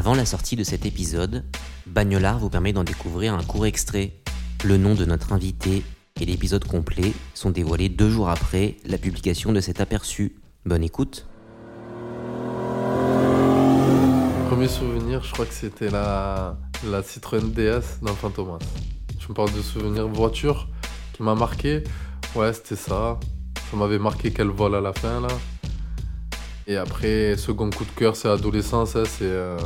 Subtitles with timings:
[0.00, 1.44] Avant la sortie de cet épisode,
[1.86, 4.14] Bagnolard vous permet d'en découvrir un court extrait.
[4.64, 5.84] Le nom de notre invité
[6.18, 10.36] et l'épisode complet sont dévoilés deux jours après la publication de cet aperçu.
[10.64, 11.26] Bonne écoute.
[14.48, 16.56] Premier souvenir, je crois que c'était la,
[16.88, 18.58] la Citroën DS d'un Fantomas.
[19.18, 20.66] Je me parle de souvenir voiture
[21.12, 21.84] qui m'a marqué.
[22.34, 23.20] Ouais, c'était ça.
[23.70, 25.28] Ça m'avait marqué qu'elle vole à la fin là.
[26.66, 29.58] Et après, second coup de cœur, c'est adolescence, hein, c'est euh,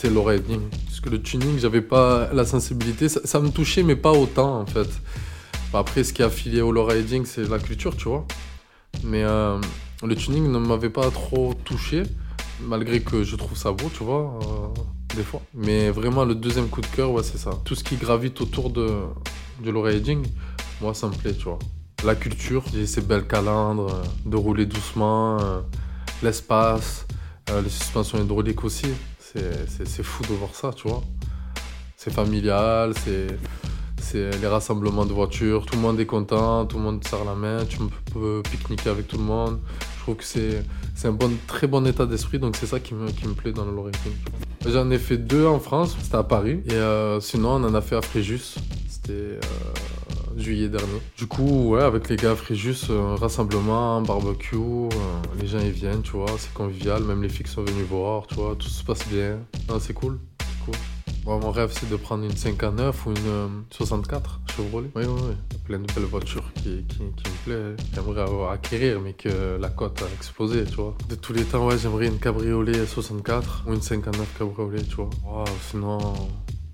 [0.00, 0.62] c'est Edding.
[0.86, 3.08] Parce que le tuning, j'avais pas la sensibilité.
[3.08, 4.88] Ça, me touchait, mais pas autant en fait.
[5.74, 8.24] Après, ce qui a filé au Edding, c'est la culture, tu vois.
[9.04, 9.60] Mais euh,
[10.02, 12.04] le tuning ne m'avait pas trop touché,
[12.62, 15.42] malgré que je trouve ça beau, tu vois, euh, des fois.
[15.54, 17.50] Mais vraiment, le deuxième coup de cœur, c'est ça.
[17.64, 18.88] Tout ce qui gravite autour de,
[19.62, 20.26] de Edding,
[20.80, 21.58] moi, ça me plaît, tu vois.
[22.04, 25.36] La culture, ces belles calandres, euh, de rouler doucement,
[26.22, 27.06] l'espace,
[27.62, 28.86] les suspensions hydrauliques aussi.
[29.32, 31.02] C'est- fou de voir ça, tu vois.
[31.96, 33.28] C'est familial, c'est
[34.40, 37.64] les rassemblements de voitures, tout le monde est content, tout le monde serre la main,
[37.64, 37.78] tu
[38.12, 39.60] peux pique-niquer avec tout le monde.
[39.96, 40.64] Je trouve que c'est
[41.06, 43.64] un bon, très bon état d'esprit, donc c'est ça qui me, qui me plaît dans
[43.66, 43.72] le
[44.02, 44.12] King.
[44.66, 47.80] J'en ai fait deux en France, c'était à Paris, et euh, sinon on en a
[47.80, 48.56] fait à Fréjus,
[48.88, 49.40] c'était euh,
[50.40, 51.00] juillet dernier.
[51.16, 54.88] Du coup, ouais, avec les gars à Fréjus, euh, rassemblement, barbecue, euh,
[55.40, 58.34] les gens ils viennent, tu vois, c'est convivial, même les filles sont venues voir, tu
[58.36, 59.38] vois, tout se passe bien.
[59.68, 60.80] Non, c'est cool, c'est cool.
[61.26, 64.90] Mon rêve, c'est de prendre une 5 à 9 ou une euh, 64 Chevrolet.
[64.96, 65.34] Oui, oui, oui.
[65.50, 67.10] Il y a plein de belles voitures qui, qui, me
[67.44, 67.76] plaisent.
[67.94, 70.96] J'aimerais acquérir, mais que la cote a explosé, tu vois.
[71.08, 74.82] De tous les temps, ouais, j'aimerais une cabriolet 64 ou une 5 à 9 cabriolet,
[74.82, 75.44] tu vois.
[75.70, 75.98] Sinon,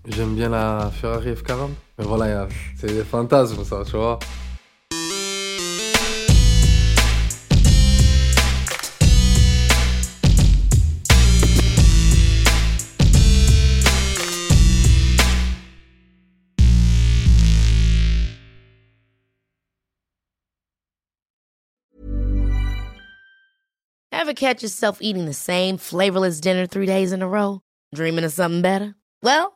[0.08, 1.70] j'aime bien la Ferrari F40.
[1.98, 4.18] Mais voilà, c'est des fantasmes, ça, tu vois.
[24.12, 27.60] Ever catch yourself eating the same flavorless dinner three days in a row?
[27.94, 28.96] Dreaming of something better?
[29.22, 29.55] Well,